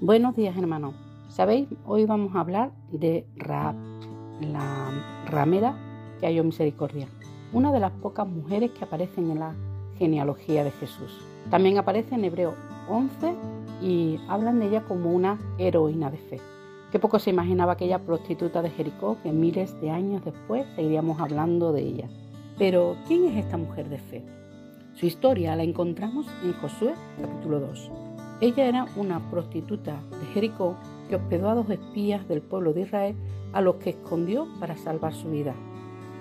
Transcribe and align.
Buenos 0.00 0.36
días 0.36 0.56
hermanos. 0.56 0.94
Sabéis, 1.28 1.66
hoy 1.84 2.06
vamos 2.06 2.36
a 2.36 2.40
hablar 2.40 2.70
de 2.92 3.26
Raab, 3.34 3.74
la 4.40 5.24
ramera 5.26 5.74
que 6.20 6.26
halló 6.26 6.44
misericordia, 6.44 7.08
una 7.52 7.72
de 7.72 7.80
las 7.80 7.90
pocas 7.90 8.28
mujeres 8.28 8.70
que 8.70 8.84
aparecen 8.84 9.28
en 9.28 9.40
la 9.40 9.56
genealogía 9.98 10.62
de 10.62 10.70
Jesús. 10.70 11.18
También 11.50 11.78
aparece 11.78 12.14
en 12.14 12.24
Hebreo 12.24 12.54
11 12.88 13.34
y 13.82 14.20
hablan 14.28 14.60
de 14.60 14.68
ella 14.68 14.84
como 14.84 15.10
una 15.10 15.36
heroína 15.58 16.12
de 16.12 16.18
fe. 16.18 16.40
Qué 16.92 17.00
poco 17.00 17.18
se 17.18 17.30
imaginaba 17.30 17.72
aquella 17.72 17.98
prostituta 17.98 18.62
de 18.62 18.70
Jericó 18.70 19.16
que 19.24 19.32
miles 19.32 19.80
de 19.80 19.90
años 19.90 20.24
después 20.24 20.64
seguiríamos 20.76 21.20
hablando 21.20 21.72
de 21.72 21.82
ella. 21.82 22.08
Pero, 22.56 22.96
¿quién 23.08 23.24
es 23.24 23.44
esta 23.44 23.56
mujer 23.56 23.88
de 23.88 23.98
fe? 23.98 24.24
Su 24.94 25.06
historia 25.06 25.56
la 25.56 25.64
encontramos 25.64 26.28
en 26.44 26.52
Josué 26.52 26.94
capítulo 27.20 27.58
2. 27.58 28.07
Ella 28.40 28.66
era 28.66 28.86
una 28.94 29.18
prostituta 29.30 30.00
de 30.20 30.26
Jericó 30.32 30.76
que 31.08 31.16
hospedó 31.16 31.50
a 31.50 31.54
dos 31.54 31.68
espías 31.70 32.28
del 32.28 32.40
pueblo 32.40 32.72
de 32.72 32.82
Israel 32.82 33.16
a 33.52 33.60
los 33.60 33.76
que 33.76 33.90
escondió 33.90 34.46
para 34.60 34.76
salvar 34.76 35.12
su 35.12 35.28
vida. 35.28 35.54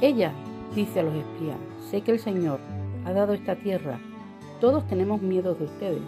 Ella 0.00 0.32
dice 0.74 1.00
a 1.00 1.02
los 1.04 1.14
espías, 1.14 1.56
sé 1.88 2.00
que 2.00 2.10
el 2.10 2.18
Señor 2.18 2.58
ha 3.04 3.12
dado 3.12 3.32
esta 3.32 3.54
tierra, 3.54 4.00
todos 4.60 4.86
tenemos 4.88 5.22
miedo 5.22 5.54
de 5.54 5.64
ustedes, 5.64 6.02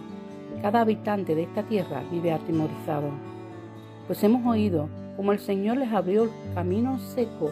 cada 0.61 0.81
habitante 0.81 1.35
de 1.35 1.43
esta 1.43 1.63
tierra 1.63 2.03
vive 2.11 2.33
atemorizado, 2.33 3.09
pues 4.05 4.21
hemos 4.23 4.45
oído 4.45 4.89
como 5.15 5.31
el 5.31 5.39
Señor 5.39 5.77
les 5.77 5.93
abrió 5.93 6.23
el 6.23 6.31
camino 6.53 6.99
seco 6.99 7.51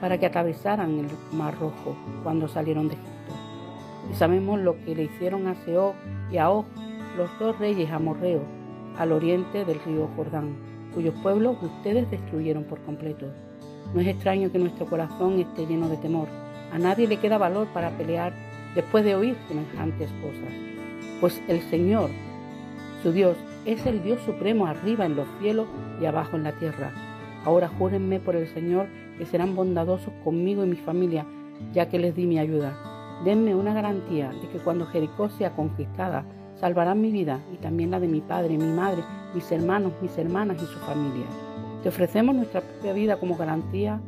para 0.00 0.18
que 0.18 0.26
atravesaran 0.26 0.98
el 0.98 1.08
mar 1.36 1.54
rojo 1.60 1.94
cuando 2.24 2.48
salieron 2.48 2.88
de 2.88 2.94
Egipto. 2.94 3.34
Y 4.10 4.14
sabemos 4.14 4.58
lo 4.58 4.76
que 4.84 4.94
le 4.94 5.04
hicieron 5.04 5.46
a 5.46 5.54
Seo 5.54 5.94
y 6.32 6.38
a 6.38 6.50
Og 6.50 6.64
los 7.16 7.30
dos 7.38 7.58
reyes 7.58 7.90
amorreos 7.90 8.42
al 8.98 9.12
oriente 9.12 9.64
del 9.64 9.80
río 9.80 10.08
Jordán, 10.16 10.56
cuyos 10.94 11.14
pueblos 11.22 11.56
ustedes 11.62 12.10
destruyeron 12.10 12.64
por 12.64 12.80
completo. 12.80 13.26
No 13.94 14.00
es 14.00 14.08
extraño 14.08 14.52
que 14.52 14.58
nuestro 14.58 14.86
corazón 14.86 15.40
esté 15.40 15.66
lleno 15.66 15.88
de 15.88 15.96
temor. 15.96 16.28
A 16.72 16.78
nadie 16.78 17.08
le 17.08 17.16
queda 17.16 17.38
valor 17.38 17.66
para 17.68 17.90
pelear 17.90 18.32
después 18.74 19.04
de 19.04 19.14
oír 19.14 19.36
semejantes 19.48 20.10
cosas. 20.22 20.52
Pues 21.20 21.42
el 21.48 21.60
Señor, 21.62 22.10
su 23.02 23.12
Dios, 23.12 23.36
es 23.64 23.84
el 23.86 24.02
Dios 24.02 24.20
supremo 24.22 24.66
arriba 24.66 25.06
en 25.06 25.16
los 25.16 25.26
cielos 25.40 25.66
y 26.00 26.06
abajo 26.06 26.36
en 26.36 26.44
la 26.44 26.52
tierra. 26.52 26.92
Ahora 27.44 27.68
júrenme 27.68 28.20
por 28.20 28.36
el 28.36 28.46
Señor 28.48 28.86
que 29.18 29.26
serán 29.26 29.56
bondadosos 29.56 30.12
conmigo 30.24 30.64
y 30.64 30.68
mi 30.68 30.76
familia, 30.76 31.26
ya 31.72 31.88
que 31.88 31.98
les 31.98 32.14
di 32.14 32.26
mi 32.26 32.38
ayuda. 32.38 32.74
Denme 33.24 33.54
una 33.54 33.74
garantía 33.74 34.30
de 34.30 34.48
que 34.48 34.58
cuando 34.58 34.86
Jericó 34.86 35.28
sea 35.28 35.50
conquistada, 35.54 36.24
salvarán 36.60 37.00
mi 37.00 37.10
vida 37.10 37.40
y 37.54 37.56
también 37.56 37.90
la 37.90 37.98
de 37.98 38.06
mi 38.06 38.20
padre, 38.20 38.58
mi 38.58 38.72
madre, 38.72 39.02
mis 39.34 39.50
hermanos, 39.50 39.92
mis 40.02 40.16
hermanas 40.18 40.58
y 40.62 40.66
su 40.66 40.78
familia. 40.80 41.24
Te 41.82 41.88
ofrecemos 41.88 42.34
nuestra 42.34 42.60
propia 42.60 42.92
vida 42.92 43.18
como 43.18 43.36
garantía 43.36 43.98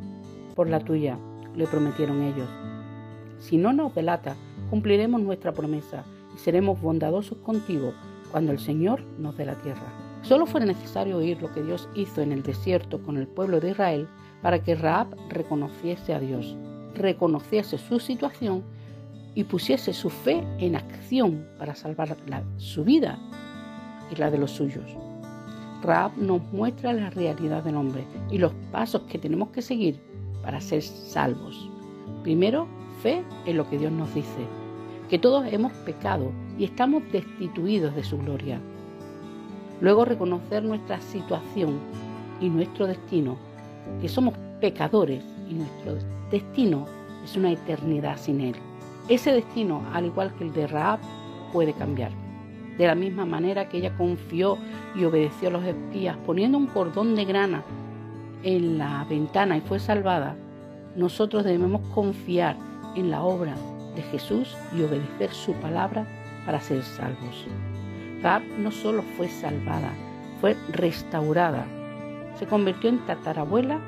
por 0.55 0.69
la 0.69 0.79
tuya, 0.79 1.17
le 1.55 1.65
prometieron 1.65 2.21
ellos. 2.21 2.47
Si 3.39 3.57
no 3.57 3.73
nos 3.73 3.95
delata, 3.95 4.35
cumpliremos 4.69 5.19
nuestra 5.21 5.51
promesa 5.51 6.03
y 6.35 6.37
seremos 6.37 6.79
bondadosos 6.79 7.39
contigo 7.39 7.93
cuando 8.31 8.51
el 8.51 8.59
Señor 8.59 9.01
nos 9.17 9.35
dé 9.35 9.45
la 9.45 9.55
tierra. 9.55 9.91
Solo 10.21 10.45
fue 10.45 10.63
necesario 10.63 11.17
oír 11.17 11.41
lo 11.41 11.51
que 11.51 11.63
Dios 11.63 11.89
hizo 11.95 12.21
en 12.21 12.31
el 12.31 12.43
desierto 12.43 13.01
con 13.01 13.17
el 13.17 13.27
pueblo 13.27 13.59
de 13.59 13.71
Israel 13.71 14.07
para 14.43 14.63
que 14.63 14.75
Raab 14.75 15.07
reconociese 15.29 16.13
a 16.13 16.19
Dios, 16.19 16.55
reconociese 16.93 17.79
su 17.79 17.99
situación 17.99 18.63
y 19.35 19.43
pusiese 19.43 19.93
su 19.93 20.09
fe 20.09 20.43
en 20.59 20.75
acción 20.75 21.45
para 21.57 21.75
salvar 21.75 22.15
su 22.57 22.83
vida 22.83 23.17
y 24.11 24.15
la 24.15 24.29
de 24.29 24.37
los 24.37 24.51
suyos. 24.51 24.95
Raab 25.81 26.17
nos 26.17 26.41
muestra 26.53 26.93
la 26.93 27.09
realidad 27.09 27.63
del 27.63 27.75
hombre 27.75 28.05
y 28.29 28.37
los 28.37 28.53
pasos 28.71 29.01
que 29.03 29.17
tenemos 29.17 29.49
que 29.49 29.61
seguir 29.61 29.99
para 30.41 30.61
ser 30.61 30.81
salvos. 30.81 31.69
Primero, 32.23 32.67
fe 33.01 33.23
en 33.45 33.57
lo 33.57 33.69
que 33.69 33.77
Dios 33.77 33.91
nos 33.91 34.13
dice, 34.13 34.47
que 35.09 35.19
todos 35.19 35.45
hemos 35.51 35.73
pecado 35.79 36.31
y 36.57 36.63
estamos 36.65 37.03
destituidos 37.11 37.95
de 37.95 38.03
su 38.03 38.17
gloria. 38.17 38.61
Luego, 39.81 40.05
reconocer 40.05 40.63
nuestra 40.63 41.01
situación 41.01 41.79
y 42.39 42.49
nuestro 42.49 42.87
destino, 42.87 43.35
que 43.99 44.07
somos 44.07 44.35
pecadores 44.61 45.23
y 45.49 45.55
nuestro 45.55 45.97
destino 46.31 46.85
es 47.23 47.35
una 47.35 47.51
eternidad 47.51 48.17
sin 48.17 48.39
Él. 48.39 48.55
Ese 49.09 49.33
destino, 49.33 49.83
al 49.91 50.05
igual 50.05 50.33
que 50.35 50.45
el 50.45 50.53
de 50.53 50.65
Raab, 50.65 50.99
puede 51.51 51.73
cambiar. 51.73 52.11
De 52.77 52.87
la 52.87 52.95
misma 52.95 53.25
manera 53.25 53.67
que 53.67 53.77
ella 53.77 53.95
confió 53.97 54.57
y 54.95 55.03
obedeció 55.03 55.49
a 55.49 55.51
los 55.51 55.65
espías 55.65 56.17
poniendo 56.25 56.57
un 56.57 56.67
cordón 56.67 57.13
de 57.15 57.25
grana 57.25 57.63
en 58.43 58.77
la 58.77 59.03
ventana 59.03 59.57
y 59.57 59.61
fue 59.61 59.79
salvada, 59.79 60.35
nosotros 60.95 61.43
debemos 61.43 61.81
confiar 61.93 62.55
en 62.95 63.11
la 63.11 63.23
obra 63.23 63.55
de 63.95 64.01
Jesús 64.03 64.55
y 64.75 64.83
obedecer 64.83 65.31
su 65.31 65.53
palabra 65.53 66.07
para 66.45 66.61
ser 66.61 66.81
salvos. 66.81 67.45
Raab 68.21 68.43
no 68.57 68.71
solo 68.71 69.03
fue 69.17 69.27
salvada, 69.27 69.91
fue 70.39 70.55
restaurada. 70.71 71.65
Se 72.39 72.47
convirtió 72.47 72.89
en 72.89 73.05
tatarabuela 73.05 73.79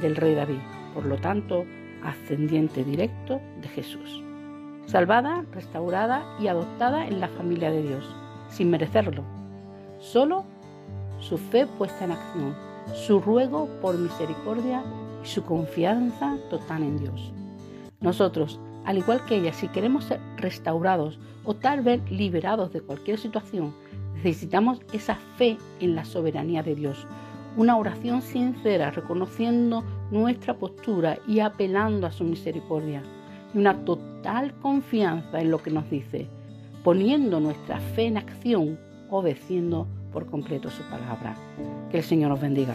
del 0.00 0.16
rey 0.16 0.34
David, 0.34 0.60
por 0.94 1.06
lo 1.06 1.16
tanto, 1.16 1.64
ascendiente 2.02 2.84
directo 2.84 3.40
de 3.62 3.68
Jesús 3.68 4.22
salvada, 4.88 5.44
restaurada 5.52 6.24
y 6.40 6.48
adoptada 6.48 7.06
en 7.06 7.20
la 7.20 7.28
familia 7.28 7.70
de 7.70 7.82
Dios, 7.82 8.04
sin 8.48 8.70
merecerlo. 8.70 9.22
Solo 10.00 10.44
su 11.20 11.36
fe 11.36 11.66
puesta 11.66 12.06
en 12.06 12.12
acción, 12.12 12.54
su 12.94 13.20
ruego 13.20 13.68
por 13.82 13.98
misericordia 13.98 14.82
y 15.22 15.26
su 15.28 15.44
confianza 15.44 16.38
total 16.48 16.82
en 16.82 16.98
Dios. 16.98 17.32
Nosotros, 18.00 18.58
al 18.86 18.96
igual 18.96 19.22
que 19.26 19.36
ella, 19.36 19.52
si 19.52 19.68
queremos 19.68 20.04
ser 20.04 20.20
restaurados 20.38 21.18
o 21.44 21.54
tal 21.54 21.82
vez 21.82 22.00
liberados 22.10 22.72
de 22.72 22.80
cualquier 22.80 23.18
situación, 23.18 23.74
necesitamos 24.14 24.80
esa 24.94 25.16
fe 25.36 25.58
en 25.80 25.96
la 25.96 26.06
soberanía 26.06 26.62
de 26.62 26.74
Dios, 26.74 27.06
una 27.58 27.76
oración 27.76 28.22
sincera 28.22 28.90
reconociendo 28.90 29.84
nuestra 30.10 30.54
postura 30.54 31.18
y 31.26 31.40
apelando 31.40 32.06
a 32.06 32.12
su 32.12 32.24
misericordia 32.24 33.02
y 33.54 33.58
una 33.58 33.84
total 33.84 34.52
confianza 34.60 35.40
en 35.40 35.50
lo 35.50 35.62
que 35.62 35.70
nos 35.70 35.88
dice, 35.90 36.26
poniendo 36.82 37.40
nuestra 37.40 37.80
fe 37.80 38.06
en 38.06 38.18
acción, 38.18 38.78
obedeciendo 39.10 39.86
por 40.12 40.26
completo 40.26 40.70
su 40.70 40.82
palabra. 40.84 41.36
Que 41.90 41.98
el 41.98 42.04
Señor 42.04 42.30
nos 42.30 42.40
bendiga. 42.40 42.74